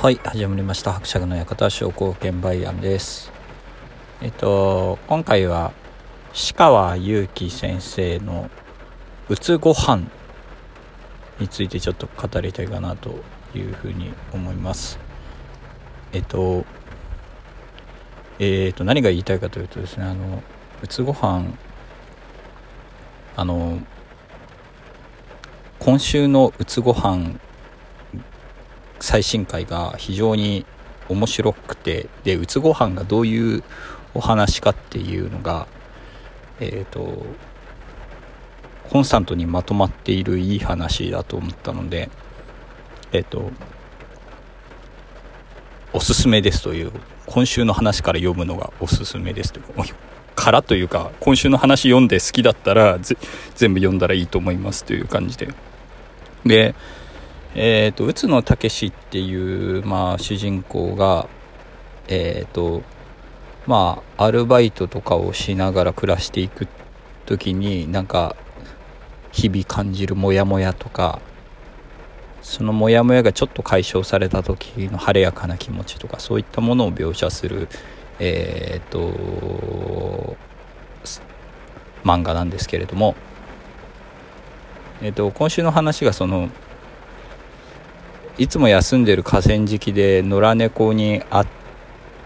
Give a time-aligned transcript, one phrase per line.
[0.00, 0.92] はい始まりました。
[0.92, 3.32] 伯爵の館商工券売案です。
[4.22, 5.72] えっと今回は
[6.54, 8.48] 鹿川祐希先生の
[9.28, 10.08] 「うつごはん」
[11.40, 13.10] についてちょっと語りたいかなと
[13.56, 15.00] いうふうに思います。
[16.12, 16.64] えっと
[18.38, 20.44] えっと何が言いたいかというとですねあの
[20.80, 21.58] うつごはん
[23.34, 23.80] あの
[25.80, 27.40] 今週のうつごはん
[29.08, 30.66] 最新回が非常に
[31.08, 33.64] 面白くてでうつごはんがどういう
[34.12, 35.66] お話かっていうのが
[36.60, 37.24] えっ、ー、と
[38.90, 42.10] コンスタントにまとまっているいい話だと思ったので
[43.10, 43.50] えっ、ー、と
[45.94, 46.92] おすすめですという
[47.24, 49.64] 今週の話から読むのがおすすめですという
[50.34, 52.98] からというか今週の話読んで好きだったら
[53.54, 55.48] 全部読んだらいいと思いますという感じで。
[56.44, 56.74] で
[57.54, 61.28] えーと、宇都野武っていう、まあ、主人公が、
[62.08, 62.82] えーと
[63.66, 66.68] まあ、アルバイトとかをしながら暮らしていく
[67.26, 68.36] 時になんか
[69.32, 71.20] 日々感じるモヤモヤとか
[72.42, 77.68] そのモヤモヤがちょっと解消された時の晴れやかな気持ちとかそういったものを描写する、
[78.20, 80.36] えーと、
[82.04, 83.16] 漫画なんですけれども、
[85.02, 86.48] えーと今週の話がその
[88.38, 91.46] いつも休んでる河川敷で野良猫に会っ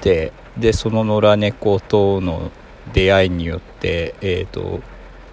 [0.02, 2.50] てでその野良猫との
[2.92, 4.80] 出会いによって、えーと、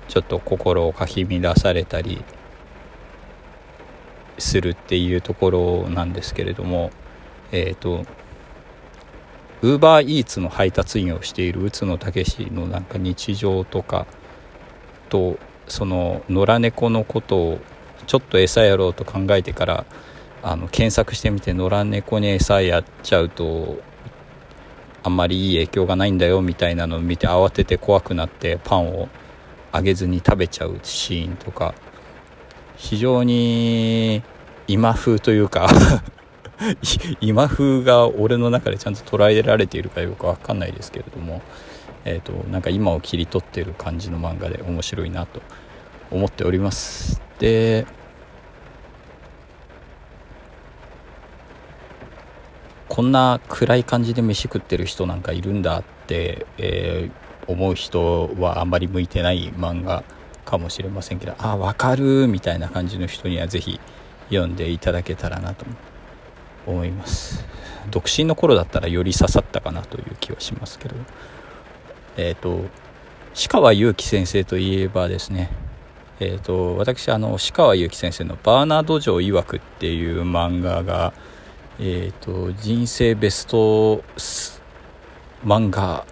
[0.07, 2.23] ちょっと心をかき乱されたり
[4.37, 5.51] するっていうとこ
[5.83, 6.91] ろなんですけれども
[7.51, 8.05] えっ、ー、と
[9.61, 14.07] ウーバーイーツの配達員をしている宇都野武のなんか日常とか
[15.09, 17.59] とその野良猫のことを
[18.07, 19.85] ちょっと餌やろうと考えてから
[20.41, 23.79] あの検索してみて野良猫に餌やっちゃうと
[25.03, 29.09] あんまりいい影響がないんだよみたいなのを見て慌てて怖くなってパンを
[29.71, 31.73] あげずに食べちゃうシーンとか。
[32.79, 34.23] 非常に
[34.67, 35.67] 今風というか
[37.19, 41.41] 今風が俺の中でちゃんと捉えられているかよく分かんないですけれども、
[42.05, 45.41] えー、となんか今を切り取ってる感じの漫画で面白いなと
[46.09, 47.21] 思っております。
[47.39, 47.85] で
[52.89, 60.03] こんな暗い感じで飯食ってる人なんかいるんだって、えー、思う人はあんまり向いてない漫画
[60.43, 63.79] かもしれませんけどあ分かるみたいな感じの人には是非
[64.29, 65.65] 読んでいただけたらなと
[66.65, 67.45] 思います。
[67.89, 70.95] 独身の頃だったらより刺さったかなという気はしますけど。
[72.17, 72.65] えっ、ー、と
[73.49, 75.51] 鹿川祐希先生といえばですね
[76.21, 81.13] えーと、私あの鹿川祐希先生の「バーナード城曰く」っていう漫画が
[81.81, 84.03] えーと、人生ベスト
[85.45, 86.05] 漫画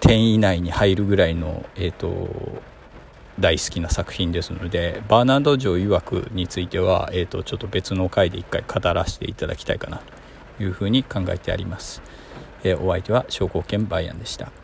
[0.00, 2.30] 10以内に入るぐらいの、えーと、
[3.38, 10.00] 大好きな作品ですのでバーナード・ジョー曰くについては、えーと、ちょっと別の回で一回語らせていただきたいかな
[10.56, 12.00] というふうに考えてあります、
[12.64, 14.61] えー、お相手は商工券バイアンでした。